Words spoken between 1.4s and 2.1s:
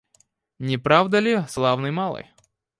славный